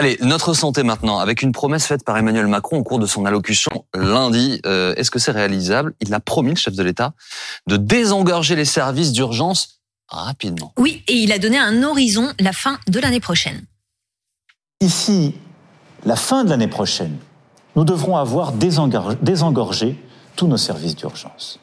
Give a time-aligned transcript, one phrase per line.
[0.00, 3.26] Allez, notre santé maintenant, avec une promesse faite par Emmanuel Macron au cours de son
[3.26, 4.58] allocution lundi.
[4.64, 5.92] Euh, est-ce que c'est réalisable?
[6.00, 7.12] Il a promis, le chef de l'État,
[7.66, 10.72] de désengorger les services d'urgence rapidement.
[10.78, 13.66] Oui, et il a donné un horizon, la fin de l'année prochaine.
[14.80, 15.34] Ici,
[16.06, 17.18] la fin de l'année prochaine,
[17.76, 20.02] nous devrons avoir désengorgé
[20.34, 21.59] tous nos services d'urgence.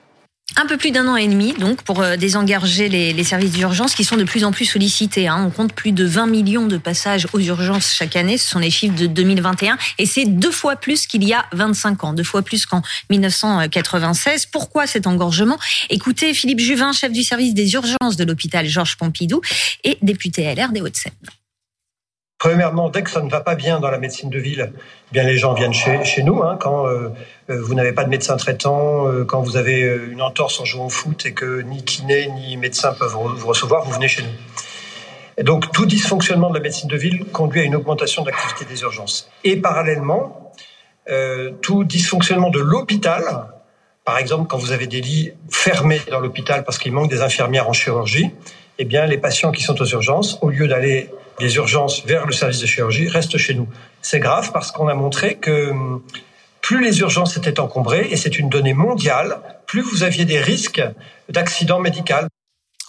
[0.56, 4.04] Un peu plus d'un an et demi, donc, pour euh, désengorger les, services d'urgence qui
[4.04, 5.28] sont de plus en plus sollicités.
[5.28, 5.44] Hein.
[5.46, 8.38] On compte plus de 20 millions de passages aux urgences chaque année.
[8.38, 9.78] Ce sont les chiffres de 2021.
[10.00, 14.48] Et c'est deux fois plus qu'il y a 25 ans, deux fois plus qu'en 1996.
[14.48, 15.60] Pourquoi cet engorgement?
[15.90, 19.42] Écoutez Philippe Juvin, chef du service des urgences de l'hôpital Georges Pompidou
[19.84, 21.14] et député LR des Hauts-de-Seine.
[22.48, 25.24] Premièrement, dès que ça ne va pas bien dans la médecine de ville, eh bien
[25.24, 26.44] les gens viennent chez, nous.
[26.44, 27.10] Hein, quand euh,
[27.50, 30.86] euh, vous n'avez pas de médecin traitant, euh, quand vous avez une entorse en jouant
[30.86, 35.44] au foot et que ni kiné ni médecin peuvent vous recevoir, vous venez chez nous.
[35.44, 38.82] Donc tout dysfonctionnement de la médecine de ville conduit à une augmentation de l'activité des
[38.82, 39.30] urgences.
[39.44, 40.54] Et parallèlement,
[41.62, 43.24] tout dysfonctionnement de l'hôpital,
[44.06, 47.68] par exemple quand vous avez des lits fermés dans l'hôpital parce qu'il manque des infirmières
[47.68, 48.32] en chirurgie,
[48.80, 52.34] eh bien les patients qui sont aux urgences, au lieu d'aller des urgences vers le
[52.34, 53.68] service de chirurgie restent chez nous.
[54.02, 56.02] C'est grave parce qu'on a montré que hum,
[56.62, 60.82] plus les urgences étaient encombrées, et c'est une donnée mondiale, plus vous aviez des risques
[61.30, 62.28] d'accident médical.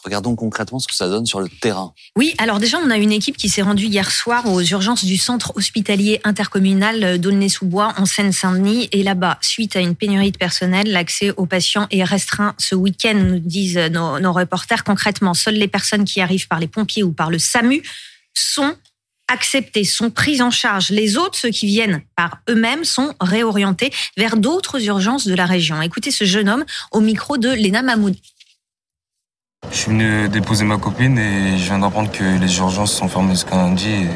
[0.04, 1.92] Regardons concrètement ce que ça donne sur le terrain.
[2.16, 5.16] Oui, alors déjà, on a une équipe qui s'est rendue hier soir aux urgences du
[5.16, 8.88] centre hospitalier intercommunal d'Aulnay-sous-Bois en Seine-Saint-Denis.
[8.92, 13.14] Et là-bas, suite à une pénurie de personnel, l'accès aux patients est restreint ce week-end,
[13.14, 14.84] nous disent nos, reporters.
[14.84, 17.82] Concrètement, seules les personnes qui arrivent par les pompiers ou par le SAMU
[18.34, 18.76] sont
[19.28, 20.90] acceptés, sont pris en charge.
[20.90, 25.82] Les autres, ceux qui viennent par eux-mêmes, sont réorientés vers d'autres urgences de la région.
[25.82, 28.16] Écoutez ce jeune homme au micro de Léna Mahmoud.
[29.78, 33.34] Je suis venu déposer ma copine et je viens d'apprendre que les urgences sont fermées
[33.34, 33.88] jusqu'à lundi.
[33.88, 34.08] Et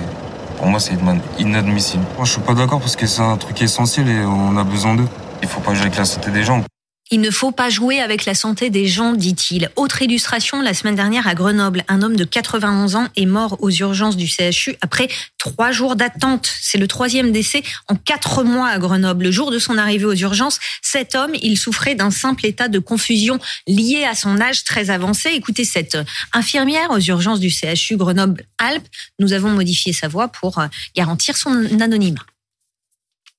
[0.56, 0.94] pour moi, c'est
[1.38, 2.02] inadmissible.
[2.16, 4.94] Moi, je suis pas d'accord parce que c'est un truc essentiel et on a besoin
[4.94, 5.06] d'eux.
[5.40, 6.64] Il faut pas jouer avec la santé des gens.
[7.10, 9.70] Il ne faut pas jouer avec la santé des gens, dit-il.
[9.76, 13.70] Autre illustration, la semaine dernière à Grenoble, un homme de 91 ans est mort aux
[13.70, 16.50] urgences du CHU après trois jours d'attente.
[16.62, 19.24] C'est le troisième décès en quatre mois à Grenoble.
[19.24, 22.78] Le jour de son arrivée aux urgences, cet homme, il souffrait d'un simple état de
[22.78, 25.30] confusion lié à son âge très avancé.
[25.34, 25.98] Écoutez cette
[26.32, 28.88] infirmière aux urgences du CHU Grenoble-Alpes.
[29.18, 30.62] Nous avons modifié sa voix pour
[30.94, 32.24] garantir son anonymat.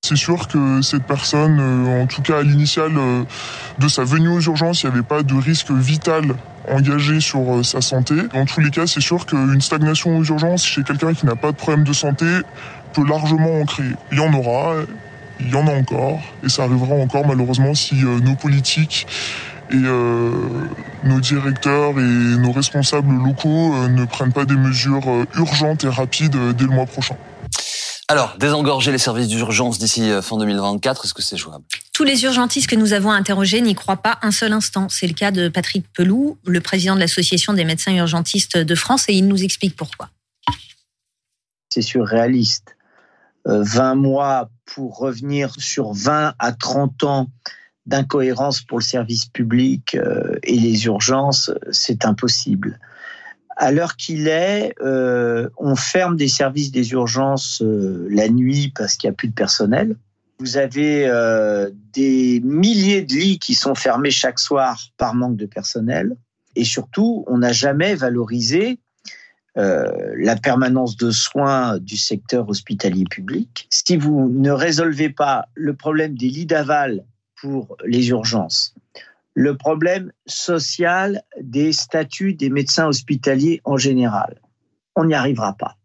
[0.06, 3.24] C'est sûr que cette personne, euh, en tout cas à l'initiale euh,
[3.80, 6.36] de sa venue aux urgences, il n'y avait pas de risque vital
[6.68, 8.16] engagé sur euh, sa santé.
[8.34, 11.53] Dans tous les cas, c'est sûr qu'une stagnation aux urgences chez quelqu'un qui n'a pas
[11.53, 12.25] de problème de santé
[12.92, 13.94] peut largement en créer.
[14.12, 14.74] Il y en aura,
[15.40, 19.08] il y en a encore, et ça arrivera encore malheureusement si nos politiques
[19.72, 26.38] et nos directeurs et nos responsables locaux ne prennent pas des mesures urgentes et rapides
[26.58, 27.16] dès le mois prochain.
[28.09, 31.64] Alors, désengorger les services d'urgence d'ici euh, fin 2024, est-ce que c'est jouable?
[31.94, 34.90] Tous les urgentistes que nous avons interrogés n'y croient pas un seul instant.
[34.90, 39.08] C'est le cas de Patrick Peloux, le président de l'Association des médecins urgentistes de France,
[39.08, 40.09] et il nous explique pourquoi.
[41.69, 42.75] C'est surréaliste.
[43.46, 47.28] 20 euh, mois pour revenir sur 20 à 30 ans
[47.86, 52.80] d'incohérence pour le service public euh, et les urgences, c'est impossible
[53.56, 58.96] à l'heure qu'il est, euh, on ferme des services des urgences euh, la nuit parce
[58.96, 59.96] qu'il n'y a plus de personnel.
[60.40, 65.46] Vous avez euh, des milliers de lits qui sont fermés chaque soir par manque de
[65.46, 66.16] personnel.
[66.56, 68.80] Et surtout, on n'a jamais valorisé
[69.56, 73.68] la permanence de soins du secteur hospitalier public.
[73.69, 77.06] Si vous ne résolvez pas le problème des lits d'aval
[77.40, 78.74] pour les urgences,
[79.33, 84.39] le problème social des statuts des médecins hospitaliers en général.
[84.95, 85.77] On n'y arrivera pas.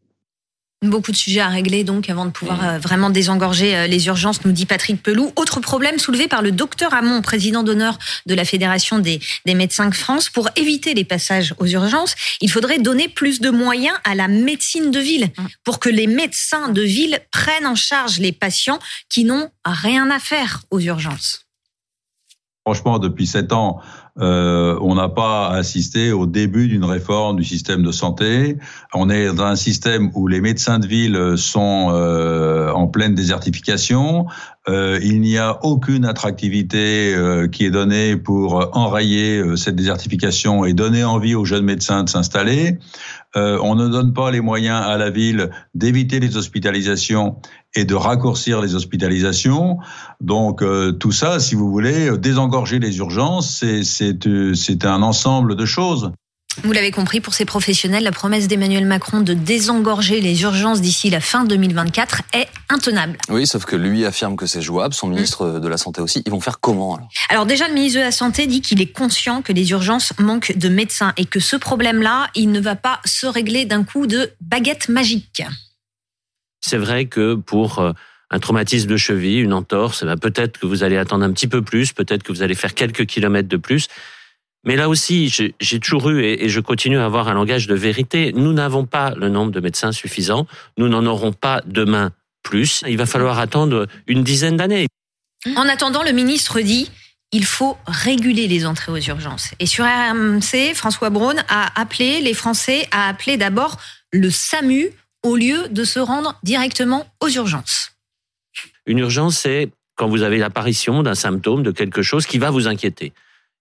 [0.83, 4.45] Beaucoup de sujets à régler donc avant de pouvoir euh, vraiment désengorger euh, les urgences,
[4.45, 5.33] nous dit Patrick Pelou.
[5.35, 9.89] Autre problème soulevé par le docteur Hamon, président d'honneur de la Fédération des, des, médecins
[9.89, 10.31] de France.
[10.31, 14.93] Pour éviter les passages aux urgences, il faudrait donner plus de moyens à la médecine
[14.93, 15.33] de ville
[15.65, 18.79] pour que les médecins de ville prennent en charge les patients
[19.11, 21.48] qui n'ont rien à faire aux urgences.
[22.69, 23.81] Franchement, depuis sept ans,
[24.21, 28.59] euh, on n'a pas assisté au début d'une réforme du système de santé.
[28.93, 34.27] On est dans un système où les médecins de ville sont euh, en pleine désertification.
[34.69, 37.15] Euh, il n'y a aucune attractivité
[37.51, 42.79] qui est donnée pour enrayer cette désertification et donner envie aux jeunes médecins de s'installer.
[43.35, 47.37] on ne donne pas les moyens à la ville d'éviter les hospitalisations
[47.79, 49.79] et de raccourcir les hospitalisations.
[50.21, 50.63] Donc
[50.99, 56.11] tout ça, si vous voulez, désengorger les urgences, c'est un ensemble de choses.
[56.65, 61.09] Vous l'avez compris, pour ces professionnels, la promesse d'Emmanuel Macron de désengorger les urgences d'ici
[61.09, 63.17] la fin 2024 est intenable.
[63.29, 66.21] Oui, sauf que lui affirme que c'est jouable, son ministre de la Santé aussi.
[66.27, 67.09] Ils vont faire comment alors?
[67.29, 70.57] Alors déjà, le ministre de la Santé dit qu'il est conscient que les urgences manquent
[70.57, 74.33] de médecins et que ce problème-là, il ne va pas se régler d'un coup de
[74.41, 75.45] baguette magique.
[76.69, 77.93] C'est vrai que pour euh,
[78.31, 81.49] un traumatisme de cheville, une entorse, eh ben, peut-être que vous allez attendre un petit
[81.49, 83.89] peu plus, peut-être que vous allez faire quelques kilomètres de plus.
[84.65, 88.33] Mais là aussi, j'ai toujours eu et je continue à avoir un langage de vérité.
[88.35, 90.47] Nous n'avons pas le nombre de médecins suffisant.
[90.77, 92.11] Nous n'en aurons pas demain
[92.43, 92.83] plus.
[92.87, 94.89] Il va falloir attendre une dizaine d'années.
[95.57, 96.91] En attendant, le ministre dit
[97.33, 99.53] il faut réguler les entrées aux urgences.
[99.59, 103.79] Et sur RMC, François Braun a appelé les Français à appeler d'abord
[104.13, 104.91] le SAMU
[105.29, 107.93] au lieu de se rendre directement aux urgences.
[108.87, 112.67] Une urgence, c'est quand vous avez l'apparition d'un symptôme, de quelque chose qui va vous
[112.67, 113.13] inquiéter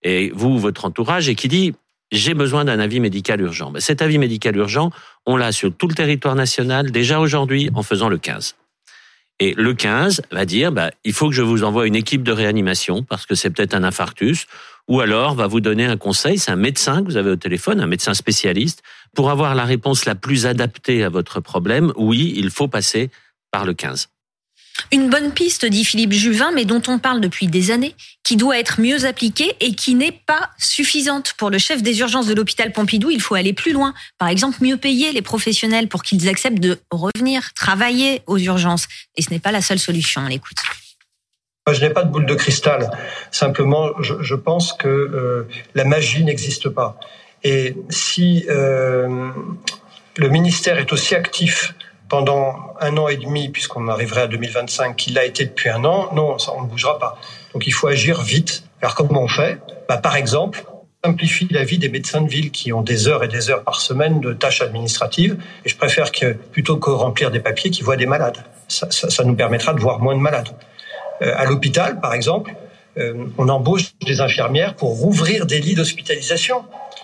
[0.04, 1.74] et vous, votre entourage, et qui dit
[2.12, 3.72] j'ai besoin d'un avis médical urgent.
[3.72, 4.92] Ben, cet avis médical urgent,
[5.26, 8.56] on l'a sur tout le territoire national déjà aujourd'hui en faisant le 15.
[9.40, 12.32] Et le 15 va dire, bah, il faut que je vous envoie une équipe de
[12.32, 14.48] réanimation parce que c'est peut-être un infarctus,
[14.88, 17.80] ou alors va vous donner un conseil, c'est un médecin que vous avez au téléphone,
[17.82, 18.84] un médecin spécialiste,
[19.16, 21.92] pour avoir la réponse la plus adaptée à votre problème.
[21.98, 23.10] Oui, il faut passer
[23.52, 24.10] par le 15.
[24.92, 28.58] Une bonne piste, dit Philippe Juvin, mais dont on parle depuis des années, qui doit
[28.58, 31.34] être mieux appliquée et qui n'est pas suffisante.
[31.38, 33.94] Pour le chef des urgences de l'hôpital Pompidou, il faut aller plus loin.
[34.18, 38.88] Par exemple, mieux payer les professionnels pour qu'ils acceptent de revenir travailler aux urgences.
[39.16, 40.58] Et ce n'est pas la seule solution, on l'écoute.
[41.74, 42.90] Je n'ai pas de boule de cristal.
[43.32, 47.00] Simplement, je, pense que euh, la magie n'existe pas.
[47.44, 49.30] Et si euh,
[50.18, 51.74] le ministère est aussi actif
[52.10, 56.10] pendant un an et demi, puisqu'on arriverait à 2025, qu'il a été depuis un an,
[56.14, 57.20] non, on ne bougera pas.
[57.54, 58.64] Donc il faut agir vite.
[58.82, 59.60] Alors comment on fait?
[59.90, 60.64] Bah, Par exemple,
[61.04, 63.80] simplifie la vie des médecins de ville qui ont des heures et des heures par
[63.80, 65.38] semaine de tâches administratives.
[65.66, 68.38] Et je préfère que plutôt que remplir des papiers, qu'ils voient des malades.
[68.68, 70.50] Ça, nous permettra de voir moins de malades.
[71.22, 72.56] Euh, à l'hôpital, par exemple,
[72.98, 76.64] euh, on embauche des infirmières pour rouvrir des lits d'hospitalisation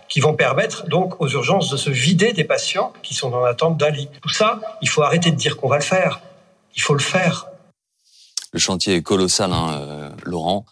[0.10, 3.78] qui vont permettre donc aux urgences de se vider des patients qui sont en attente
[3.78, 4.10] d'un lit.
[4.22, 6.22] Tout ça, il faut arrêter de dire qu'on va le faire.
[6.76, 7.48] Il faut le faire.
[8.52, 10.66] Le chantier est colossal, hein, euh, Laurent.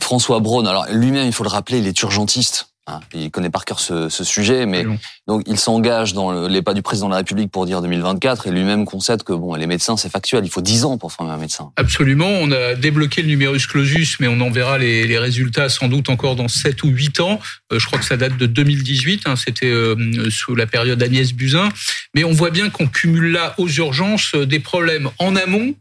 [0.00, 2.67] François Braun, alors lui-même, il faut le rappeler, il est urgentiste.
[2.88, 4.86] Hein, il connaît par cœur ce, ce sujet, mais
[5.26, 8.50] donc il s'engage dans les pas du président de la République pour dire 2024 et
[8.50, 11.36] lui-même concède que bon, les médecins c'est factuel, il faut 10 ans pour former un
[11.36, 11.70] médecin.
[11.76, 15.88] Absolument, on a débloqué le numerus clausus, mais on en verra les, les résultats sans
[15.88, 17.40] doute encore dans 7 ou 8 ans.
[17.74, 21.34] Euh, je crois que ça date de 2018, hein, c'était euh, sous la période Agnès
[21.34, 21.68] Buzyn,
[22.14, 25.74] mais on voit bien qu'on cumule là aux urgences euh, des problèmes en amont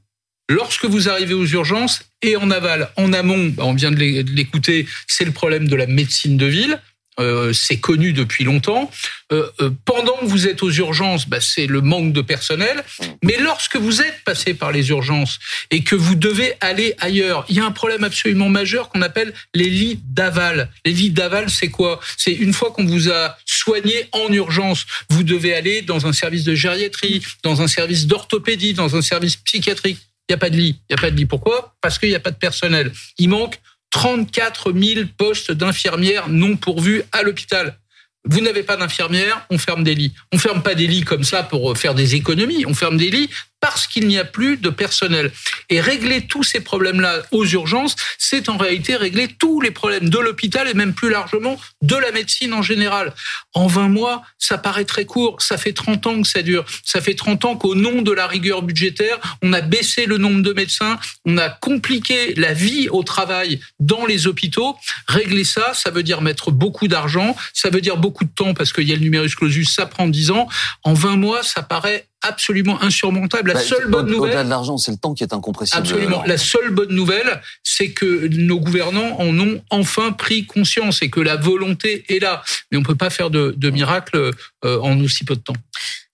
[0.49, 4.87] Lorsque vous arrivez aux urgences et en aval, en amont, bah, on vient de l'écouter,
[5.05, 6.79] c'est le problème de la médecine de ville.
[7.19, 8.91] Euh, c'est connu depuis longtemps.
[9.31, 12.83] Euh, euh, pendant que vous êtes aux urgences, bah, c'est le manque de personnel.
[13.23, 15.39] Mais lorsque vous êtes passé par les urgences
[15.71, 19.33] et que vous devez aller ailleurs, il y a un problème absolument majeur qu'on appelle
[19.55, 20.69] les lits d'aval.
[20.85, 21.99] Les lits d'aval, c'est quoi?
[22.17, 26.43] C'est une fois qu'on vous a soigné en urgence, vous devez aller dans un service
[26.43, 29.97] de gériatrie, dans un service d'orthopédie, dans un service psychiatrique.
[30.29, 30.79] Il n'y a pas de lit.
[30.89, 31.25] Il n'y a pas de lit.
[31.25, 31.73] Pourquoi?
[31.81, 32.91] Parce qu'il n'y a pas de personnel.
[33.17, 33.59] Il manque
[33.97, 37.79] 34 000 postes d'infirmières non pourvus à l'hôpital.
[38.25, 40.13] Vous n'avez pas d'infirmières, on ferme des lits.
[40.31, 42.63] On ferme pas des lits comme ça pour faire des économies.
[42.67, 43.27] On ferme des lits
[43.67, 45.29] parce qu'il n'y a plus de personnel.
[45.69, 50.17] Et régler tous ces problèmes-là aux urgences, c'est en réalité régler tous les problèmes de
[50.19, 53.13] l'hôpital et même plus largement de la médecine en général.
[53.53, 55.41] En 20 mois, ça paraît très court.
[55.41, 56.63] Ça fait 30 ans que ça dure.
[56.85, 60.43] Ça fait 30 ans qu'au nom de la rigueur budgétaire, on a baissé le nombre
[60.43, 64.77] de médecins, on a compliqué la vie au travail dans les hôpitaux.
[65.09, 68.71] Régler ça, ça veut dire mettre beaucoup d'argent, ça veut dire beaucoup de temps parce
[68.71, 70.47] qu'il y a le numerus clausus, ça prend 10 ans.
[70.83, 73.49] En 20 mois, ça paraît absolument insurmontable.
[73.49, 74.31] La bah, seule bonne nouvelle.
[74.31, 75.79] Au-delà de l'argent, c'est le temps qui est incompressible.
[75.79, 76.23] Absolument.
[76.25, 81.19] La seule bonne nouvelle, c'est que nos gouvernants en ont enfin pris conscience et que
[81.19, 82.43] la volonté est là.
[82.71, 84.31] Mais on peut pas faire de, de miracle
[84.65, 85.53] euh, en aussi peu de temps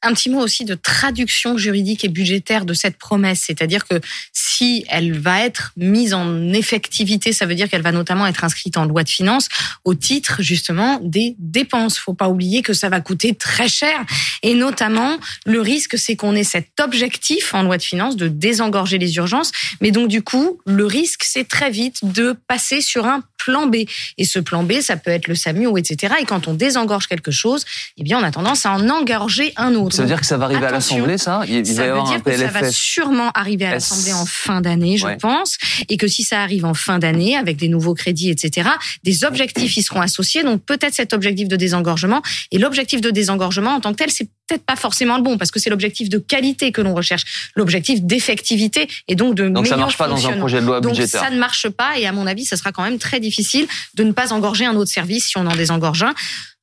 [0.03, 3.43] un petit mot aussi de traduction juridique et budgétaire de cette promesse.
[3.48, 4.00] C'est-à-dire que
[4.31, 8.77] si elle va être mise en effectivité, ça veut dire qu'elle va notamment être inscrite
[8.77, 9.48] en loi de finances
[9.86, 11.98] au titre justement des dépenses.
[11.98, 14.05] Faut pas oublier que ça va coûter très cher.
[14.41, 18.98] Et notamment, le risque, c'est qu'on ait cet objectif en loi de finances de désengorger
[18.98, 19.51] les urgences.
[19.81, 23.77] Mais donc, du coup, le risque, c'est très vite de passer sur un plan B.
[24.17, 26.15] Et ce plan B, ça peut être le SAMU etc.
[26.21, 27.63] Et quand on désengorge quelque chose,
[27.97, 29.95] eh bien, on a tendance à en engorger un autre.
[29.95, 31.41] Ça veut dire que ça va arriver à l'Assemblée, ça?
[31.47, 34.97] Il, ça va veut dire que ça va sûrement arriver à l'Assemblée en fin d'année,
[34.97, 35.17] je Ouais.
[35.17, 35.57] pense,
[35.89, 38.69] et que si ça arrive en fin d'année avec des nouveaux crédits, etc.,
[39.03, 40.43] des objectifs y seront associés.
[40.43, 42.21] Donc peut-être cet objectif de désengorgement
[42.51, 45.51] et l'objectif de désengorgement en tant que tel, c'est peut-être pas forcément le bon parce
[45.51, 49.75] que c'est l'objectif de qualité que l'on recherche, l'objectif d'effectivité et donc de Donc ça
[49.75, 51.22] meilleur marche pas dans un projet de loi Donc budgétaire.
[51.22, 54.03] ça ne marche pas et à mon avis, ça sera quand même très difficile de
[54.03, 56.13] ne pas engorger un autre service si on en désengorge un.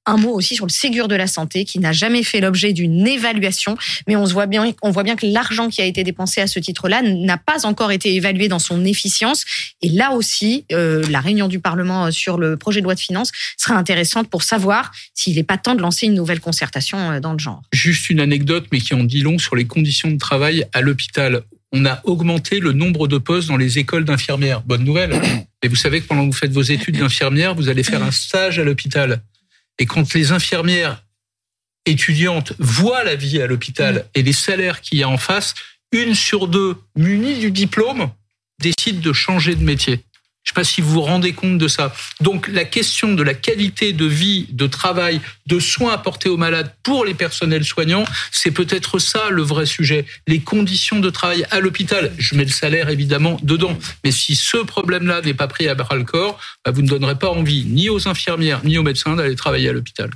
[0.07, 3.07] Un mot aussi sur le Ségur de la santé qui n'a jamais fait l'objet d'une
[3.07, 3.77] évaluation,
[4.09, 6.47] mais on se voit bien, on voit bien que l'argent qui a été dépensé à
[6.47, 9.45] ce titre-là n'a pas encore été évalué dans son efficience.
[9.83, 13.01] Et là aussi, euh, la réunion du Parlement euh, sur le projet de loi de
[13.01, 17.21] finances sera intéressante pour savoir s'il n'est pas temps de lancer une nouvelle concertation euh,
[17.21, 17.61] dans le genre.
[17.73, 21.43] Juste une anecdote, mais qui en dit long sur les conditions de travail à l'hôpital.
[21.73, 24.63] On a augmenté le nombre de postes dans les écoles d'infirmières.
[24.63, 25.21] Bonne nouvelle.
[25.63, 28.11] Et vous savez que pendant que vous faites vos études d'infirmière, vous allez faire un
[28.11, 29.23] stage à l'hôpital.
[29.79, 31.03] Et quand les infirmières
[31.87, 35.55] étudiantes voient la vie à l'hôpital et les salaires qu'il y a en face,
[35.93, 38.11] une sur deux munies du diplôme
[38.61, 40.05] décide de changer de métier.
[40.43, 41.95] Je ne sais pas si vous vous rendez compte de ça.
[42.21, 46.75] Donc la question de la qualité de vie, de travail, de soins apportés aux malades
[46.83, 50.07] pour les personnels soignants, c'est peut-être ça le vrai sujet.
[50.27, 54.57] Les conditions de travail à l'hôpital, je mets le salaire évidemment dedans, mais si ce
[54.57, 57.91] problème-là n'est pas pris à bras le corps, bah, vous ne donnerez pas envie ni
[57.91, 60.11] aux infirmières ni aux médecins d'aller travailler à l'hôpital.